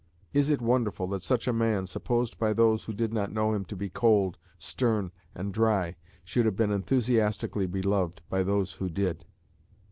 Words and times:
Is 0.33 0.49
it 0.49 0.63
wonderful 0.63 1.05
that 1.09 1.21
such 1.21 1.47
a 1.47 1.53
man, 1.53 1.85
supposed 1.85 2.39
by 2.39 2.53
those 2.53 2.85
who 2.85 2.91
did 2.93 3.13
not 3.13 3.31
know 3.31 3.53
him 3.53 3.65
to 3.65 3.75
be 3.75 3.87
cold, 3.87 4.39
stern, 4.57 5.11
and 5.35 5.53
dry, 5.53 5.95
should 6.23 6.45
have 6.47 6.55
been 6.55 6.71
enthusiastically 6.71 7.67
beloved 7.67 8.23
by 8.27 8.41
those 8.41 8.73
who 8.73 8.89
did? 8.89 9.25